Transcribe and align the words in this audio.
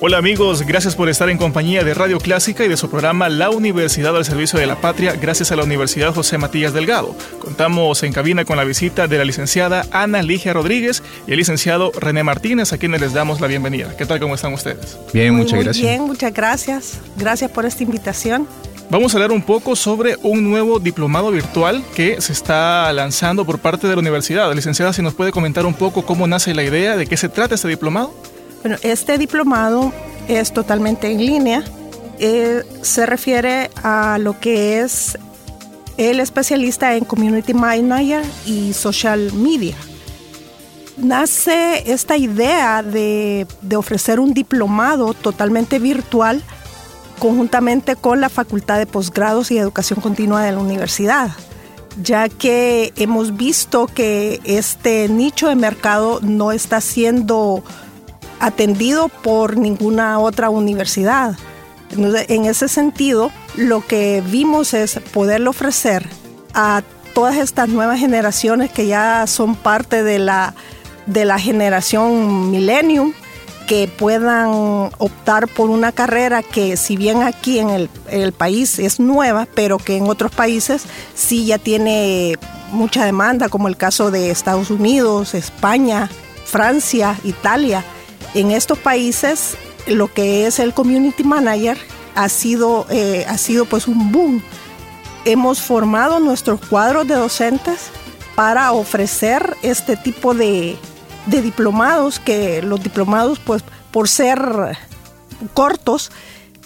Hola 0.00 0.18
amigos, 0.18 0.62
gracias 0.62 0.94
por 0.94 1.08
estar 1.08 1.28
en 1.28 1.38
compañía 1.38 1.82
de 1.82 1.92
Radio 1.92 2.20
Clásica 2.20 2.64
y 2.64 2.68
de 2.68 2.76
su 2.76 2.88
programa 2.88 3.28
La 3.28 3.50
Universidad 3.50 4.16
al 4.16 4.24
Servicio 4.24 4.56
de 4.56 4.66
la 4.66 4.80
Patria, 4.80 5.16
gracias 5.20 5.50
a 5.50 5.56
la 5.56 5.64
Universidad 5.64 6.14
José 6.14 6.38
Matías 6.38 6.72
Delgado. 6.72 7.16
Contamos 7.40 8.04
en 8.04 8.12
cabina 8.12 8.44
con 8.44 8.56
la 8.56 8.62
visita 8.62 9.08
de 9.08 9.18
la 9.18 9.24
licenciada 9.24 9.86
Ana 9.90 10.22
Ligia 10.22 10.52
Rodríguez 10.52 11.02
y 11.26 11.32
el 11.32 11.38
licenciado 11.38 11.90
René 11.98 12.22
Martínez, 12.22 12.72
a 12.72 12.78
quienes 12.78 13.00
les 13.00 13.12
damos 13.12 13.40
la 13.40 13.48
bienvenida. 13.48 13.96
¿Qué 13.96 14.06
tal, 14.06 14.20
cómo 14.20 14.36
están 14.36 14.52
ustedes? 14.52 14.96
Bien, 15.12 15.34
muchas 15.34 15.54
muy 15.54 15.64
gracias. 15.64 15.84
Bien, 15.84 16.02
muchas 16.02 16.32
gracias. 16.32 17.00
Gracias 17.16 17.50
por 17.50 17.66
esta 17.66 17.82
invitación. 17.82 18.46
Vamos 18.90 19.12
a 19.12 19.16
hablar 19.16 19.32
un 19.32 19.42
poco 19.42 19.74
sobre 19.74 20.16
un 20.22 20.48
nuevo 20.48 20.78
diplomado 20.78 21.32
virtual 21.32 21.82
que 21.96 22.20
se 22.20 22.32
está 22.32 22.92
lanzando 22.92 23.44
por 23.44 23.58
parte 23.58 23.88
de 23.88 23.94
la 23.94 24.00
universidad. 24.00 24.54
Licenciada, 24.54 24.92
si 24.92 25.02
nos 25.02 25.14
puede 25.14 25.32
comentar 25.32 25.66
un 25.66 25.74
poco 25.74 26.06
cómo 26.06 26.28
nace 26.28 26.54
la 26.54 26.62
idea, 26.62 26.96
de 26.96 27.08
qué 27.08 27.16
se 27.16 27.28
trata 27.28 27.56
este 27.56 27.66
diplomado. 27.66 28.14
Bueno, 28.62 28.76
este 28.82 29.18
diplomado 29.18 29.92
es 30.28 30.52
totalmente 30.52 31.10
en 31.10 31.18
línea. 31.18 31.64
Eh, 32.18 32.64
se 32.82 33.06
refiere 33.06 33.70
a 33.82 34.18
lo 34.18 34.38
que 34.40 34.80
es 34.80 35.16
el 35.96 36.20
especialista 36.20 36.94
en 36.94 37.04
Community 37.04 37.54
Manager 37.54 38.24
y 38.46 38.72
Social 38.72 39.32
Media. 39.32 39.76
Nace 40.96 41.92
esta 41.92 42.16
idea 42.16 42.82
de, 42.82 43.46
de 43.62 43.76
ofrecer 43.76 44.18
un 44.18 44.34
diplomado 44.34 45.14
totalmente 45.14 45.78
virtual 45.78 46.42
conjuntamente 47.18 47.96
con 47.96 48.20
la 48.20 48.28
Facultad 48.28 48.78
de 48.78 48.86
Posgrados 48.86 49.50
y 49.50 49.58
Educación 49.58 50.00
Continua 50.00 50.42
de 50.42 50.52
la 50.52 50.58
universidad, 50.58 51.30
ya 52.02 52.28
que 52.28 52.92
hemos 52.96 53.36
visto 53.36 53.86
que 53.86 54.40
este 54.44 55.08
nicho 55.08 55.48
de 55.48 55.56
mercado 55.56 56.20
no 56.22 56.52
está 56.52 56.80
siendo 56.80 57.62
atendido 58.40 59.08
por 59.08 59.56
ninguna 59.56 60.18
otra 60.18 60.50
universidad. 60.50 61.36
En 61.96 62.44
ese 62.44 62.68
sentido, 62.68 63.30
lo 63.56 63.86
que 63.86 64.22
vimos 64.26 64.74
es 64.74 65.00
poderle 65.12 65.48
ofrecer 65.48 66.06
a 66.52 66.82
todas 67.14 67.36
estas 67.36 67.68
nuevas 67.68 67.98
generaciones 67.98 68.70
que 68.70 68.86
ya 68.86 69.26
son 69.26 69.56
parte 69.56 70.02
de 70.02 70.18
la, 70.18 70.54
de 71.06 71.24
la 71.24 71.38
generación 71.38 72.50
millennium, 72.50 73.12
que 73.66 73.88
puedan 73.88 74.48
optar 74.98 75.48
por 75.48 75.68
una 75.68 75.92
carrera 75.92 76.42
que 76.42 76.76
si 76.76 76.96
bien 76.96 77.22
aquí 77.22 77.58
en 77.58 77.70
el, 77.70 77.90
en 78.08 78.22
el, 78.22 78.32
país 78.32 78.78
es 78.78 78.98
nueva, 78.98 79.46
pero 79.54 79.78
que 79.78 79.96
en 79.96 80.08
otros 80.08 80.30
países 80.30 80.84
sí 81.14 81.44
ya 81.44 81.58
tiene 81.58 82.36
mucha 82.70 83.04
demanda, 83.04 83.48
como 83.48 83.68
el 83.68 83.76
caso 83.76 84.10
de 84.10 84.30
Estados 84.30 84.70
Unidos, 84.70 85.34
España, 85.34 86.08
Francia, 86.44 87.18
Italia. 87.24 87.84
En 88.38 88.52
estos 88.52 88.78
países 88.78 89.56
lo 89.88 90.06
que 90.14 90.46
es 90.46 90.60
el 90.60 90.72
community 90.72 91.24
manager 91.24 91.76
ha 92.14 92.28
sido, 92.28 92.86
eh, 92.88 93.26
ha 93.28 93.36
sido 93.36 93.64
pues 93.64 93.88
un 93.88 94.12
boom. 94.12 94.40
Hemos 95.24 95.60
formado 95.60 96.20
nuestros 96.20 96.60
cuadros 96.60 97.08
de 97.08 97.16
docentes 97.16 97.90
para 98.36 98.70
ofrecer 98.70 99.56
este 99.62 99.96
tipo 99.96 100.34
de, 100.34 100.76
de 101.26 101.42
diplomados, 101.42 102.20
que 102.20 102.62
los 102.62 102.80
diplomados 102.80 103.40
pues 103.40 103.64
por 103.90 104.08
ser 104.08 104.78
cortos 105.52 106.12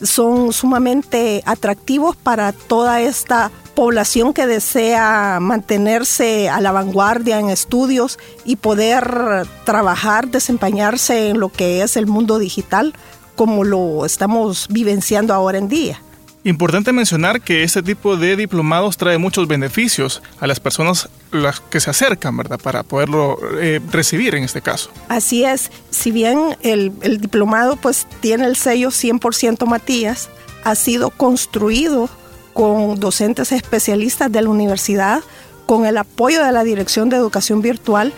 son 0.03 0.53
sumamente 0.53 1.43
atractivos 1.47 2.17
para 2.17 2.53
toda 2.53 3.01
esta 3.01 3.51
población 3.75 4.33
que 4.33 4.47
desea 4.47 5.39
mantenerse 5.41 6.49
a 6.49 6.61
la 6.61 6.73
vanguardia 6.73 7.39
en 7.39 7.51
estudios 7.51 8.19
y 8.45 8.57
poder 8.57 9.47
trabajar, 9.65 10.29
desempeñarse 10.29 11.29
en 11.29 11.41
lo 11.41 11.49
que 11.49 11.83
es 11.83 11.97
el 11.97 12.07
mundo 12.07 12.39
digital 12.39 12.95
como 13.37 13.65
lo 13.65 14.05
estamos 14.05 14.69
vivenciando 14.71 15.35
ahora 15.35 15.59
en 15.59 15.69
día. 15.69 16.01
Importante 16.45 16.93
mencionar 16.93 17.41
que 17.41 17.63
este 17.63 17.83
tipo 17.83 18.17
de 18.17 18.35
diplomados 18.35 18.97
trae 18.97 19.17
muchos 19.17 19.47
beneficios 19.47 20.23
a 20.41 20.49
las 20.49 20.59
personas 20.59 21.09
las 21.31 21.61
que 21.61 21.79
se 21.79 21.91
acercan, 21.91 22.37
¿verdad? 22.37 22.59
Para 22.61 22.83
poderlo 22.83 23.39
eh, 23.61 23.81
recibir 23.93 24.35
en 24.35 24.43
este 24.43 24.61
caso. 24.61 24.91
Así 25.09 25.45
es, 25.45 25.71
si 25.91 26.11
bien 26.11 26.57
el, 26.63 26.93
el 27.03 27.21
diplomado 27.21 27.77
pues 27.77 28.09
tiene 28.21 28.47
el 28.47 28.57
sello 28.57 28.89
100% 28.91 29.67
Matías, 29.67 30.31
ha 30.65 30.75
sido 30.75 31.11
construido 31.11 32.11
con 32.53 32.99
docentes 33.01 33.53
especialistas 33.53 34.31
de 34.31 34.43
la 34.43 34.51
universidad, 34.51 35.21
con 35.67 35.87
el 35.87 35.97
apoyo 35.99 36.45
de 36.45 36.53
la 36.53 36.65
Dirección 36.65 37.09
de 37.09 37.17
Educación 37.17 37.63
Virtual 37.63 38.13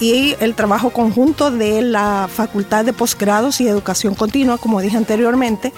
y 0.00 0.34
el 0.40 0.54
trabajo 0.54 0.90
conjunto 0.90 1.50
de 1.50 1.82
la 1.82 2.28
Facultad 2.32 2.84
de 2.84 2.92
Posgrados 2.92 3.60
y 3.60 3.68
Educación 3.68 4.14
Continua, 4.14 4.58
como 4.58 4.80
dije 4.80 4.96
anteriormente, 4.96 5.72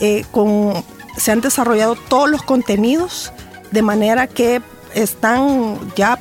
eh, 0.00 0.24
se 1.16 1.32
han 1.32 1.40
desarrollado 1.40 1.96
todos 1.96 2.28
los 2.28 2.42
contenidos 2.42 3.32
de 3.70 3.82
manera 3.82 4.26
que 4.26 4.60
están 4.94 5.78
ya 5.96 6.18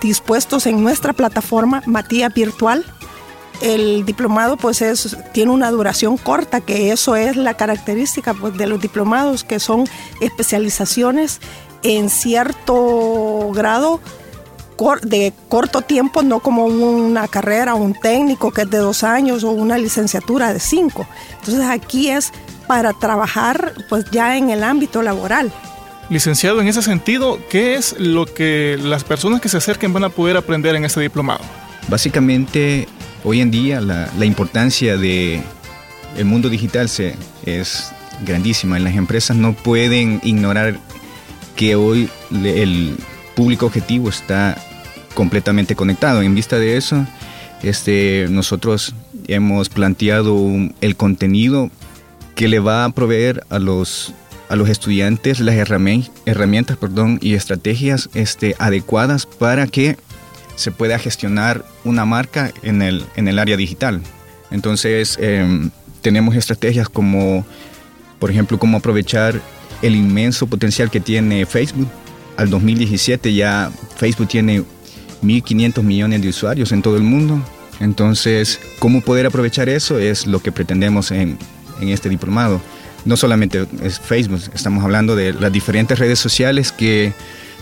dispuestos 0.00 0.66
en 0.66 0.82
nuestra 0.82 1.12
plataforma 1.12 1.82
Matías 1.86 2.32
Virtual. 2.32 2.84
El 3.60 4.04
diplomado 4.04 4.56
pues 4.56 4.82
es, 4.82 5.16
tiene 5.32 5.52
una 5.52 5.70
duración 5.70 6.16
corta, 6.16 6.60
que 6.60 6.92
eso 6.92 7.16
es 7.16 7.36
la 7.36 7.54
característica 7.54 8.34
pues, 8.34 8.56
de 8.56 8.66
los 8.66 8.80
diplomados, 8.80 9.44
que 9.44 9.60
son 9.60 9.84
especializaciones 10.20 11.40
en 11.82 12.10
cierto 12.10 13.50
grado 13.54 14.00
de 15.02 15.32
corto 15.48 15.80
tiempo, 15.82 16.22
no 16.22 16.40
como 16.40 16.66
una 16.66 17.28
carrera, 17.28 17.74
un 17.74 17.94
técnico 17.94 18.50
que 18.50 18.62
es 18.62 18.70
de 18.70 18.78
dos 18.78 19.04
años 19.04 19.42
o 19.42 19.50
una 19.50 19.78
licenciatura 19.78 20.52
de 20.52 20.60
cinco. 20.60 21.06
Entonces 21.38 21.64
aquí 21.64 22.10
es 22.10 22.32
para 22.66 22.92
trabajar 22.92 23.72
pues 23.88 24.04
ya 24.10 24.36
en 24.36 24.50
el 24.50 24.62
ámbito 24.62 25.02
laboral. 25.02 25.52
Licenciado, 26.08 26.60
en 26.60 26.68
ese 26.68 26.82
sentido, 26.82 27.38
¿qué 27.50 27.74
es 27.74 27.98
lo 27.98 28.26
que 28.26 28.78
las 28.80 29.02
personas 29.02 29.40
que 29.40 29.48
se 29.48 29.56
acerquen 29.56 29.92
van 29.92 30.04
a 30.04 30.08
poder 30.08 30.36
aprender 30.36 30.76
en 30.76 30.84
este 30.84 31.00
diplomado? 31.00 31.40
Básicamente, 31.88 32.86
hoy 33.26 33.40
en 33.40 33.50
día 33.50 33.80
la, 33.80 34.24
importancia 34.24 34.96
de 34.96 35.42
el 36.16 36.24
mundo 36.24 36.48
digital 36.48 36.88
se, 36.88 37.16
es 37.44 37.90
grandísima. 38.24 38.78
Las 38.78 38.94
empresas 38.94 39.36
no 39.36 39.52
pueden 39.52 40.20
ignorar 40.22 40.78
que 41.56 41.74
hoy 41.74 42.08
el 42.30 42.96
público 43.34 43.66
objetivo 43.66 44.10
está 44.10 44.56
completamente 45.14 45.74
conectado. 45.74 46.22
En 46.22 46.36
vista 46.36 46.56
de 46.60 46.76
eso, 46.76 47.04
este, 47.64 48.28
nosotros 48.30 48.94
hemos 49.26 49.70
planteado 49.70 50.38
el 50.80 50.94
contenido 50.94 51.68
que 52.36 52.46
le 52.46 52.60
va 52.60 52.84
a 52.84 52.90
proveer 52.90 53.44
a 53.50 53.58
los, 53.58 54.14
a 54.48 54.54
los 54.54 54.68
estudiantes 54.68 55.40
las 55.40 55.56
herramientas, 55.56 56.12
herramientas 56.26 56.76
perdón, 56.76 57.18
y 57.20 57.34
estrategias 57.34 58.08
este, 58.14 58.54
adecuadas 58.60 59.26
para 59.26 59.66
que 59.66 59.96
se 60.56 60.72
pueda 60.72 60.98
gestionar 60.98 61.64
una 61.84 62.04
marca 62.04 62.52
en 62.62 62.82
el, 62.82 63.04
en 63.14 63.28
el 63.28 63.38
área 63.38 63.56
digital. 63.56 64.00
Entonces, 64.50 65.16
eh, 65.20 65.68
tenemos 66.02 66.34
estrategias 66.34 66.88
como, 66.88 67.46
por 68.18 68.30
ejemplo, 68.30 68.58
cómo 68.58 68.78
aprovechar 68.78 69.40
el 69.82 69.94
inmenso 69.94 70.46
potencial 70.46 70.90
que 70.90 71.00
tiene 71.00 71.46
Facebook. 71.46 71.88
Al 72.36 72.50
2017 72.50 73.34
ya 73.34 73.70
Facebook 73.96 74.28
tiene 74.28 74.62
1.500 75.22 75.82
millones 75.82 76.22
de 76.22 76.28
usuarios 76.28 76.72
en 76.72 76.82
todo 76.82 76.96
el 76.96 77.02
mundo. 77.02 77.40
Entonces, 77.80 78.60
cómo 78.78 79.00
poder 79.00 79.26
aprovechar 79.26 79.68
eso 79.68 79.98
es 79.98 80.26
lo 80.26 80.40
que 80.40 80.52
pretendemos 80.52 81.10
en, 81.10 81.38
en 81.80 81.88
este 81.88 82.08
diplomado. 82.08 82.60
No 83.04 83.16
solamente 83.16 83.66
es 83.82 84.00
Facebook, 84.00 84.40
estamos 84.54 84.82
hablando 84.82 85.14
de 85.14 85.32
las 85.32 85.52
diferentes 85.52 85.98
redes 85.98 86.18
sociales 86.18 86.72
que 86.72 87.12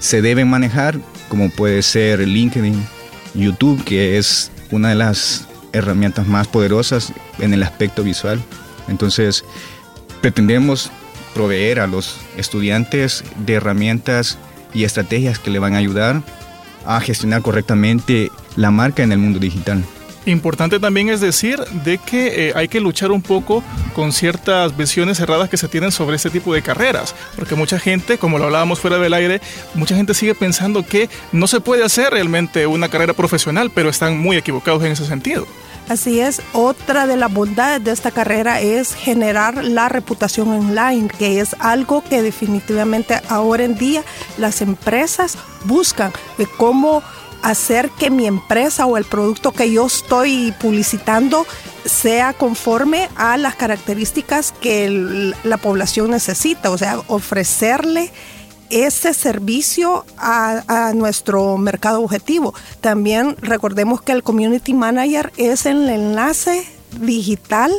se 0.01 0.23
deben 0.23 0.49
manejar, 0.49 0.99
como 1.29 1.51
puede 1.51 1.83
ser 1.83 2.21
LinkedIn, 2.21 2.87
YouTube, 3.35 3.83
que 3.85 4.19
es 4.19 4.51
una 4.71 4.91
de 4.91 4.95
las 4.95 5.47
herramientas 5.73 6.27
más 6.27 6.47
poderosas 6.47 7.13
en 7.39 7.53
el 7.53 7.63
aspecto 7.63 8.03
visual. 8.03 8.41
Entonces, 8.89 9.45
pretendemos 10.21 10.91
proveer 11.35 11.81
a 11.81 11.87
los 11.87 12.19
estudiantes 12.37 13.25
de 13.45 13.55
herramientas 13.55 14.39
y 14.73 14.85
estrategias 14.85 15.39
que 15.39 15.51
le 15.51 15.59
van 15.59 15.75
a 15.75 15.79
ayudar 15.79 16.23
a 16.87 17.01
gestionar 17.01 17.43
correctamente 17.43 18.31
la 18.57 18.71
marca 18.71 19.03
en 19.03 19.13
el 19.13 19.19
mundo 19.19 19.39
digital. 19.39 19.85
Importante 20.27 20.81
también 20.81 21.11
es 21.11 21.21
decir 21.21 21.61
de 21.85 21.99
que 21.99 22.49
eh, 22.49 22.53
hay 22.55 22.69
que 22.69 22.81
luchar 22.81 23.13
un 23.13 23.21
poco 23.21 23.63
con 23.95 24.13
ciertas 24.13 24.77
visiones 24.77 25.19
cerradas 25.19 25.51
que 25.51 25.57
se 25.57 25.69
tienen 25.69 25.93
sobre 25.93 26.17
este 26.17 26.31
tipo 26.31 26.55
de 26.55 26.63
carreras, 26.63 27.15
porque 27.37 27.55
mucha 27.55 27.79
gente, 27.79 28.17
como 28.17 28.39
lo 28.39 28.45
hablábamos 28.45 28.81
fuera 28.81 28.99
del 28.99 29.13
aire, 29.13 29.41
mucha 29.75 29.95
gente 29.95 30.15
sigue 30.15 30.35
pensando 30.35 30.85
que 30.85 31.11
no 31.33 31.47
se 31.47 31.61
puede 31.61 31.85
hacer 31.85 32.11
realmente 32.11 32.67
una 32.67 32.89
carrera 32.89 33.13
profesional, 33.13 33.71
pero 33.75 33.91
están 33.91 34.19
muy 34.19 34.37
equivocados 34.37 34.83
en 34.85 34.93
ese 34.93 35.07
sentido. 35.07 35.47
Así 35.89 36.19
es, 36.19 36.41
otra 36.55 37.07
de 37.07 37.19
las 37.19 37.31
bondades 37.31 37.85
de 37.85 37.91
esta 37.91 38.11
carrera 38.11 38.63
es 38.63 38.95
generar 38.95 39.63
la 39.63 39.91
reputación 39.91 40.49
online, 40.49 41.09
que 41.09 41.41
es 41.41 41.55
algo 41.59 42.03
que 42.03 42.23
definitivamente 42.23 43.21
ahora 43.29 43.65
en 43.65 43.75
día 43.75 44.03
las 44.39 44.63
empresas 44.63 45.37
buscan 45.65 46.11
de 46.39 46.47
cómo 46.47 47.03
hacer 47.45 47.91
que 47.91 48.11
mi 48.11 48.27
empresa 48.27 48.87
o 48.87 48.97
el 48.97 49.05
producto 49.05 49.53
que 49.53 49.71
yo 49.71 49.87
estoy 49.87 50.55
publicitando 50.59 51.47
sea 51.85 52.33
conforme 52.33 53.11
a 53.17 53.37
las 53.37 53.55
características 53.55 54.53
que 54.53 55.35
la 55.45 55.59
población 55.59 56.11
necesita, 56.11 56.71
o 56.71 56.79
sea, 56.79 57.01
ofrecerle 57.07 58.11
ese 58.71 59.13
servicio 59.13 60.07
a, 60.17 60.93
nuestro 60.95 61.59
mercado 61.59 62.01
objetivo. 62.01 62.55
También 62.81 63.37
recordemos 63.43 64.01
que 64.01 64.13
el 64.13 64.23
Community 64.23 64.73
Manager 64.73 65.31
es 65.37 65.67
el 65.67 65.89
enlace 65.91 66.67
digital 66.99 67.73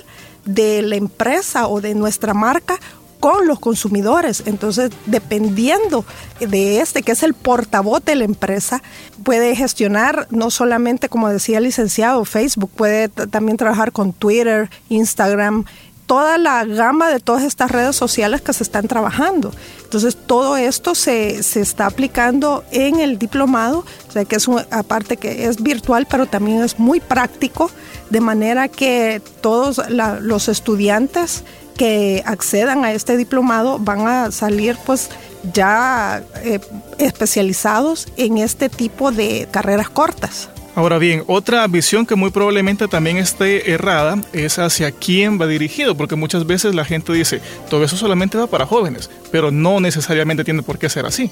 de 0.46 0.84
la 0.84 0.96
empresa 0.96 1.68
o 1.68 1.82
de 1.82 1.96
nuestra 1.96 2.36
marca 2.36 2.80
con 3.26 3.48
los 3.48 3.60
consumidores. 3.60 4.44
Entonces, 4.46 4.92
dependiendo 5.08 6.06
de 6.40 6.80
este, 6.80 7.02
que 7.02 7.14
es 7.14 7.24
el 7.24 7.34
portavoz 7.34 8.06
de 8.06 8.14
la 8.14 8.24
empresa, 8.24 8.84
puede 9.24 9.56
gestionar 9.56 10.28
no 10.30 10.52
solamente, 10.52 11.10
como 11.10 11.28
decía 11.30 11.58
el 11.58 11.64
licenciado, 11.64 12.24
Facebook, 12.24 12.70
puede 12.76 13.10
también 13.10 13.58
trabajar 13.58 13.92
con 13.92 14.14
Twitter, 14.14 14.70
Instagram, 14.90 15.66
toda 16.06 16.38
la 16.38 16.66
gama 16.66 17.10
de 17.10 17.20
todas 17.20 17.42
estas 17.42 17.72
redes 17.72 17.96
sociales 17.96 18.42
que 18.42 18.54
se 18.54 18.62
están 18.62 18.88
trabajando. 18.88 19.52
Entonces, 19.84 20.16
todo 20.16 20.56
esto 20.56 20.94
se, 20.94 21.40
está 21.40 21.88
aplicando 21.88 22.64
en 22.70 23.00
el 23.00 23.18
diplomado, 23.18 23.86
o 24.08 24.12
sea 24.12 24.26
que 24.26 24.36
es 24.36 24.48
aparte 24.70 25.18
que 25.18 25.48
es 25.48 25.64
virtual, 25.64 26.06
pero 26.08 26.28
también 26.28 26.62
es 26.62 26.78
muy 26.78 27.00
práctico, 27.00 27.72
de 28.12 28.22
manera 28.22 28.68
que 28.68 29.20
todos 29.42 29.82
los 29.90 30.48
estudiantes 30.48 31.44
que 31.78 32.24
accedan 32.26 32.86
a 32.86 32.92
este 32.92 33.18
diplomado 33.18 33.80
van 33.80 34.08
a 34.08 34.32
salir 34.32 34.78
pues 34.86 35.10
ya 35.54 36.24
eh, 36.44 36.60
especializados 36.98 38.08
en 38.18 38.38
este 38.38 38.70
tipo 38.70 39.12
de 39.12 39.48
carreras 39.52 39.90
cortas. 39.90 40.50
Ahora 40.76 40.98
bien, 40.98 41.24
otra 41.28 41.66
visión 41.68 42.06
que 42.06 42.16
muy 42.16 42.32
probablemente 42.32 42.90
también 42.90 43.16
esté 43.16 43.72
errada 43.72 44.22
es 44.34 44.60
hacia 44.60 44.92
quién 44.92 45.40
va 45.40 45.48
dirigido, 45.48 45.96
porque 45.96 46.18
muchas 46.18 46.46
veces 46.46 46.76
la 46.76 46.84
gente 46.84 47.14
dice, 47.14 47.40
todo 47.70 47.86
eso 47.86 47.96
solamente 47.96 48.38
va 48.38 48.48
para 48.48 48.66
jóvenes, 48.66 49.10
pero 49.32 49.52
no 49.52 49.80
necesariamente 49.80 50.44
tiene 50.44 50.64
por 50.64 50.78
qué 50.78 50.90
ser 50.90 51.06
así. 51.06 51.32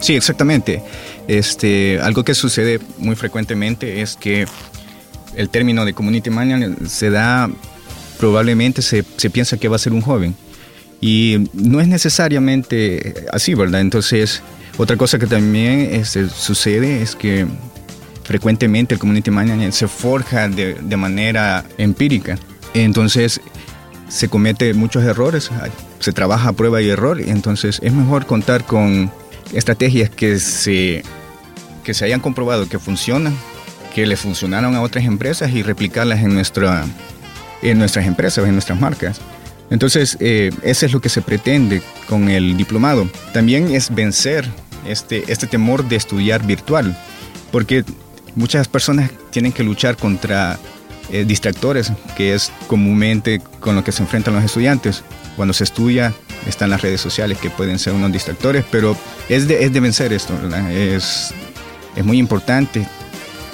Sí, 0.00 0.16
exactamente. 0.16 0.82
Este, 1.26 2.00
algo 2.00 2.24
que 2.24 2.34
sucede 2.34 2.80
muy 2.96 3.14
frecuentemente 3.14 4.00
es 4.00 4.16
que 4.16 4.46
el 5.34 5.50
término 5.50 5.84
de 5.84 5.92
community 5.92 6.30
manager 6.30 6.88
se 6.88 7.10
da 7.10 7.50
probablemente 8.18 8.82
se, 8.82 9.02
piensa 9.30 9.56
que 9.56 9.68
va 9.68 9.76
a 9.76 9.78
ser 9.78 9.92
un 9.92 10.02
joven. 10.02 10.34
Y 11.00 11.48
no 11.52 11.80
es 11.80 11.88
necesariamente 11.88 13.26
así, 13.32 13.54
¿verdad? 13.54 13.80
Entonces, 13.80 14.42
otra 14.76 14.96
cosa 14.96 15.18
que 15.18 15.26
también 15.26 15.90
este, 15.92 16.28
sucede 16.28 17.02
es 17.02 17.14
que 17.14 17.46
frecuentemente 18.24 18.94
el 18.94 19.00
community 19.00 19.30
manager 19.30 19.72
se 19.72 19.88
forja 19.88 20.48
de, 20.48 20.74
de, 20.74 20.96
manera 20.96 21.64
empírica. 21.78 22.38
Entonces 22.74 23.40
se 24.08 24.28
comete 24.28 24.74
muchos 24.74 25.04
errores, 25.04 25.50
se 26.00 26.12
trabaja 26.12 26.50
a 26.50 26.52
prueba 26.52 26.82
y 26.82 26.88
error. 26.88 27.20
Entonces 27.20 27.78
es 27.82 27.92
mejor 27.92 28.26
contar 28.26 28.64
con 28.64 29.10
estrategias 29.52 30.10
que 30.10 30.38
se, 30.40 31.02
que 31.84 31.94
se 31.94 32.04
hayan 32.04 32.20
comprobado 32.20 32.68
que 32.68 32.78
funcionan, 32.78 33.34
que 33.94 34.06
le 34.06 34.16
funcionaron 34.16 34.74
a 34.74 34.82
otras 34.82 35.04
empresas 35.04 35.52
y 35.52 35.62
replicarlas 35.62 36.20
en 36.20 36.34
nuestra, 36.34 36.84
en 37.62 37.78
nuestras 37.78 38.06
empresas, 38.06 38.46
en 38.46 38.52
nuestras 38.52 38.80
marcas. 38.80 39.20
Entonces, 39.70 40.16
eh, 40.20 40.50
eso 40.62 40.86
es 40.86 40.92
lo 40.92 41.00
que 41.00 41.08
se 41.08 41.20
pretende 41.20 41.82
con 42.08 42.28
el 42.28 42.56
diplomado. 42.56 43.08
También 43.32 43.70
es 43.74 43.94
vencer 43.94 44.46
este, 44.86 45.24
este 45.30 45.46
temor 45.46 45.86
de 45.88 45.96
estudiar 45.96 46.46
virtual, 46.46 46.96
porque 47.52 47.84
muchas 48.34 48.68
personas 48.68 49.10
tienen 49.30 49.52
que 49.52 49.62
luchar 49.62 49.96
contra 49.96 50.58
eh, 51.10 51.24
distractores, 51.26 51.92
que 52.16 52.34
es 52.34 52.50
comúnmente 52.66 53.40
con 53.60 53.74
lo 53.74 53.84
que 53.84 53.92
se 53.92 54.02
enfrentan 54.02 54.34
los 54.34 54.44
estudiantes. 54.44 55.02
Cuando 55.36 55.52
se 55.52 55.64
estudia, 55.64 56.14
están 56.46 56.70
las 56.70 56.80
redes 56.82 57.00
sociales 57.00 57.38
que 57.38 57.50
pueden 57.50 57.78
ser 57.78 57.92
unos 57.92 58.10
distractores, 58.10 58.64
pero 58.70 58.96
es 59.28 59.46
de, 59.46 59.64
es 59.64 59.72
de 59.72 59.80
vencer 59.80 60.12
esto, 60.12 60.34
Es, 60.70 61.32
es 61.94 62.04
muy 62.04 62.18
importante 62.18 62.86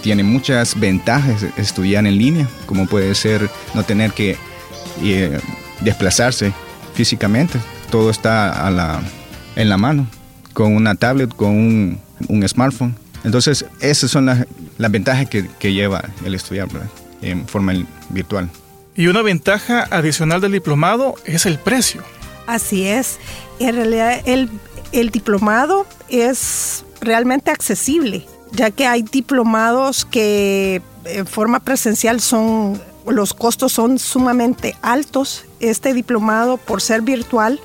tiene 0.05 0.23
muchas 0.23 0.79
ventajas 0.79 1.47
estudiar 1.57 2.07
en 2.07 2.19
línea, 2.19 2.47
como 2.67 2.87
puede 2.87 3.15
ser 3.15 3.49
no 3.73 3.85
tener 3.85 4.13
que 4.13 4.37
eh, 5.03 5.41
desplazarse 5.81 6.53
físicamente. 6.93 7.59
Todo 7.91 8.11
está 8.11 8.67
a 8.67 8.71
la, 8.71 9.01
en 9.57 9.71
la 9.71 9.79
mano, 9.79 10.07
con 10.53 10.77
una 10.77 10.95
tablet, 10.95 11.35
con 11.35 11.99
un, 12.29 12.47
smartphone. 12.47 12.95
Entonces, 13.25 13.65
esas 13.81 14.11
son 14.11 14.27
las, 14.27 14.47
las 14.77 14.91
ventajas 14.91 15.27
que, 15.27 15.49
que, 15.59 15.73
lleva 15.73 16.05
el 16.23 16.35
estudiar 16.35 16.69
en 17.23 17.49
forma 17.49 17.73
virtual. 18.11 18.51
Y 18.95 19.07
una 19.07 19.23
ventaja 19.23 19.89
adicional 19.91 20.43
del 20.43 20.53
diplomado 20.53 21.15
es 21.25 21.47
el 21.47 21.59
precio. 21.59 22.03
Así 22.47 22.87
es. 22.87 23.19
En 23.59 23.75
realidad, 23.75 24.21
el, 24.27 24.51
el 24.93 25.09
diplomado 25.09 25.87
es 26.11 26.85
realmente 27.01 27.51
accesible 27.51 28.27
ya 28.55 28.71
que 28.71 28.87
hay 28.87 29.03
diplomados 29.03 30.05
que 30.05 30.83
en 31.05 31.27
forma 31.27 31.61
presencial 31.61 32.21
son, 32.21 32.81
los 33.07 33.35
costos 33.35 33.73
son 33.73 33.99
sumamente 33.99 34.77
altos. 34.83 35.45
Este 35.61 35.93
diplomado, 35.95 36.57
por 36.57 36.81
ser 36.81 37.03
virtual, 37.03 37.61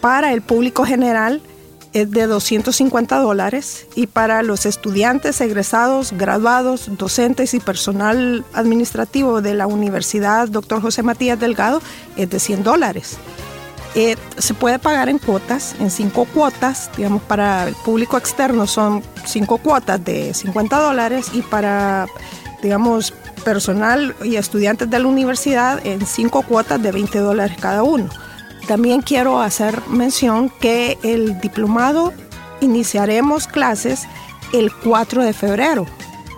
para 0.00 0.32
el 0.32 0.42
público 0.42 0.84
general 0.84 1.42
es 1.92 2.10
de 2.10 2.26
250 2.26 3.18
dólares 3.20 3.86
y 3.94 4.08
para 4.08 4.42
los 4.42 4.66
estudiantes, 4.66 5.40
egresados, 5.40 6.12
graduados, 6.12 6.90
docentes 6.98 7.54
y 7.54 7.60
personal 7.60 8.44
administrativo 8.52 9.40
de 9.40 9.54
la 9.54 9.68
Universidad 9.68 10.48
Dr. 10.48 10.82
José 10.82 11.04
Matías 11.04 11.38
Delgado 11.38 11.80
es 12.16 12.28
de 12.28 12.40
100 12.40 12.64
dólares. 12.64 13.16
Eh, 13.94 14.16
se 14.38 14.54
puede 14.54 14.80
pagar 14.80 15.08
en 15.08 15.18
cuotas, 15.18 15.76
en 15.78 15.88
cinco 15.88 16.24
cuotas, 16.24 16.90
digamos, 16.96 17.22
para 17.22 17.68
el 17.68 17.74
público 17.76 18.18
externo 18.18 18.66
son 18.66 19.04
cinco 19.24 19.58
cuotas 19.58 20.04
de 20.04 20.34
50 20.34 20.76
dólares 20.80 21.30
y 21.32 21.42
para, 21.42 22.06
digamos, 22.60 23.12
personal 23.44 24.16
y 24.24 24.34
estudiantes 24.34 24.90
de 24.90 24.98
la 24.98 25.06
universidad 25.06 25.84
en 25.86 26.04
cinco 26.06 26.42
cuotas 26.42 26.82
de 26.82 26.90
20 26.90 27.20
dólares 27.20 27.56
cada 27.60 27.84
uno. 27.84 28.08
También 28.66 29.00
quiero 29.00 29.40
hacer 29.40 29.80
mención 29.88 30.50
que 30.50 30.98
el 31.04 31.40
diplomado 31.40 32.12
iniciaremos 32.60 33.46
clases 33.46 34.08
el 34.52 34.72
4 34.72 35.22
de 35.22 35.32
febrero 35.32 35.86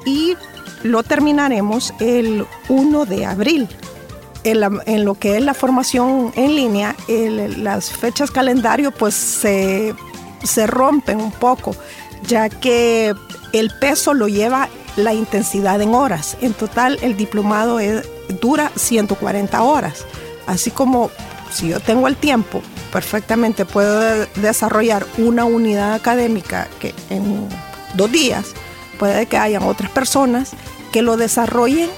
y 0.05 0.37
lo 0.83 1.03
terminaremos 1.05 1.95
el 2.01 2.47
1 2.69 3.07
de 3.07 3.25
abril 3.25 3.69
en, 4.50 5.05
lo 5.05 5.15
que 5.15 5.37
es 5.37 5.43
la 5.43 5.55
formación 5.55 6.33
en 6.37 6.55
línea, 6.55 6.95
las 7.09 7.91
fechas 7.91 8.31
calendario 8.31 8.93
pues 8.93 9.15
se, 9.15 9.95
rompen 10.67 11.21
un 11.21 11.33
poco, 11.33 11.75
ya 12.26 12.49
que 12.49 13.15
el 13.53 13.71
peso 13.81 14.15
lo 14.15 14.29
lleva 14.29 14.69
la 14.97 15.15
intensidad 15.15 15.81
en 15.83 15.95
horas. 15.95 16.37
En 16.41 16.55
total 16.55 16.99
el 17.03 17.17
diplomado 17.17 17.79
dura 18.41 18.71
140 18.76 19.62
horas. 19.62 20.05
Así 20.47 20.71
como 20.71 21.11
si 21.50 21.69
yo 21.69 21.81
tengo 21.81 22.07
el 22.07 22.17
tiempo, 22.17 22.62
perfectamente 22.93 23.65
puedo 23.65 24.26
desarrollar 24.37 25.05
una 25.19 25.45
unidad 25.45 25.95
académica 25.95 26.69
que 26.79 26.95
en 27.11 27.49
dos 27.95 28.12
días 28.12 28.47
puede 28.99 29.26
que 29.26 29.38
hayan 29.38 29.65
otras 29.65 29.91
personas 29.91 30.53
que 30.93 31.03
lo 31.03 31.17
desarrollen 31.17 31.91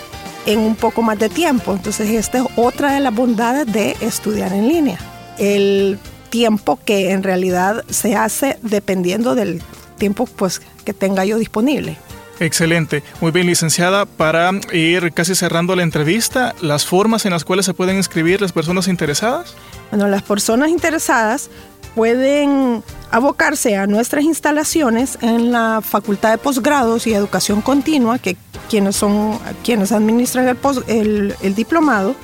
en 0.48 0.60
un 0.60 0.76
poco 0.76 1.02
más 1.02 1.18
de 1.18 1.28
tiempo. 1.28 1.74
Entonces, 1.74 2.08
esta 2.08 2.38
es 2.38 2.44
otra 2.56 2.94
de 2.94 3.00
las 3.00 3.14
bondades 3.14 3.70
de 3.70 3.96
estudiar 4.00 4.52
en 4.54 4.66
línea. 4.66 4.98
El 5.36 5.98
tiempo 6.30 6.78
que 6.84 7.10
en 7.10 7.22
realidad 7.22 7.84
se 7.90 8.16
hace 8.16 8.58
dependiendo 8.62 9.34
del 9.34 9.62
tiempo 9.98 10.24
pues, 10.24 10.62
que 10.86 10.94
tenga 10.94 11.26
yo 11.26 11.36
disponible. 11.36 11.98
Excelente. 12.40 13.02
Muy 13.20 13.30
bien, 13.30 13.46
licenciada. 13.46 14.06
Para 14.06 14.50
ir 14.72 15.12
casi 15.12 15.34
cerrando 15.34 15.76
la 15.76 15.82
entrevista, 15.82 16.54
¿las 16.62 16.86
formas 16.86 17.26
en 17.26 17.32
las 17.32 17.44
cuales 17.44 17.66
se 17.66 17.74
pueden 17.74 17.96
inscribir 17.96 18.40
las 18.40 18.52
personas 18.52 18.88
interesadas? 18.88 19.54
Bueno, 19.90 20.08
las 20.08 20.22
personas 20.22 20.70
interesadas 20.70 21.50
pueden 21.98 22.82
abocarse 23.10 23.76
a 23.76 23.88
nuestras 23.88 24.22
instalaciones 24.22 25.18
en 25.20 25.50
la 25.50 25.80
Facultad 25.82 26.30
de 26.30 26.38
Posgrados 26.38 27.08
y 27.08 27.12
Educación 27.12 27.60
Continua, 27.60 28.20
que 28.20 28.36
quienes 28.70 28.94
son 28.94 29.36
quienes 29.64 29.90
administran 29.90 30.56
el, 30.86 31.34
el 31.42 31.54
diplomado, 31.56 32.14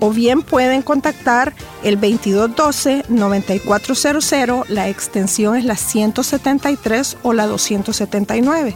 o 0.00 0.12
bien 0.12 0.40
pueden 0.40 0.80
contactar 0.80 1.52
el 1.82 2.00
2212-9400, 2.00 4.66
la 4.68 4.88
extensión 4.88 5.56
es 5.56 5.66
la 5.66 5.76
173 5.76 7.18
o 7.22 7.34
la 7.34 7.46
279, 7.46 8.74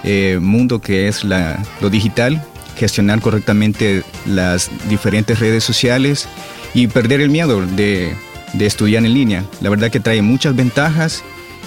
eh, 0.05 0.39
mundo 0.41 0.81
que 0.81 1.09
es 1.09 1.23
lo 1.25 1.91
digital, 1.91 2.43
gestionar 2.77 3.21
correctamente 3.21 4.03
las 4.27 4.71
diferentes 4.89 5.39
redes 5.39 5.63
sociales 5.65 6.29
y 6.73 6.87
perder 6.87 7.21
el 7.21 7.29
miedo 7.29 7.61
de, 7.61 8.17
de 8.55 8.67
estudiar 8.67 9.05
en 9.05 9.13
línea. 9.13 9.45
La 9.61 9.69
verdad 9.69 9.91
que 9.91 10.01
trae 10.01 10.23
muchas 10.23 10.57
ventajas 10.57 11.23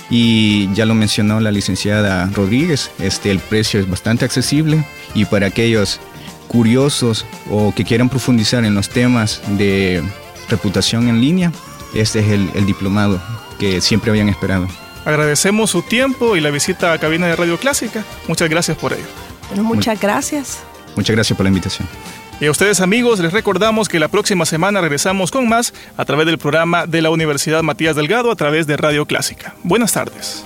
y 0.09 0.73
ya 0.73 0.85
lo 0.85 0.93
mencionó 0.95 1.39
la 1.39 1.51
licenciada 1.51 2.29
Rodríguez, 2.33 2.91
este, 2.99 3.31
el 3.31 3.39
precio 3.39 3.79
es 3.79 3.89
bastante 3.89 4.25
accesible 4.25 4.85
y 5.13 5.25
para 5.25 5.47
aquellos 5.47 5.99
curiosos 6.47 7.25
o 7.49 7.73
que 7.75 7.83
quieran 7.83 8.09
profundizar 8.09 8.63
en 8.65 8.73
los 8.73 8.89
temas 8.89 9.41
de 9.57 10.03
reputación 10.49 11.09
en 11.09 11.21
línea, 11.21 11.51
este 11.93 12.19
es 12.19 12.27
el, 12.29 12.65
diplomado 12.65 13.21
que 13.59 13.81
siempre 13.81 14.11
habían 14.11 14.29
esperado. 14.29 14.67
Agradecemos 15.05 15.71
su 15.71 15.81
tiempo 15.81 16.35
y 16.35 16.41
la 16.41 16.51
visita 16.51 16.93
a 16.93 16.97
cabina 16.99 17.27
de 17.27 17.35
Radio 17.35 17.57
Clásica. 17.57 18.03
Muchas 18.27 18.49
gracias 18.49 18.77
por 18.77 18.93
ello. 18.93 19.63
muchas 19.63 19.99
gracias. 19.99 20.59
Muchas 20.95 21.15
gracias 21.15 21.37
por 21.37 21.45
la 21.45 21.49
invitación. 21.49 21.87
Y 22.39 22.45
a 22.45 22.51
ustedes 22.51 22.81
amigos 22.81 23.19
les 23.19 23.33
recordamos 23.33 23.89
que 23.89 23.99
la 23.99 24.09
próxima 24.09 24.45
semana 24.45 24.79
regresamos 24.79 25.31
con 25.31 25.49
más 25.49 25.73
a 25.97 26.05
través 26.05 26.27
del 26.27 26.37
programa 26.37 26.85
de 26.85 27.01
la 27.01 27.09
Universidad 27.09 27.63
Matías 27.63 27.95
Delgado 27.95 28.31
a 28.31 28.35
través 28.35 28.67
de 28.67 28.77
Radio 28.77 29.05
Clásica. 29.07 29.55
Buenas 29.63 29.93
tardes. 29.93 30.45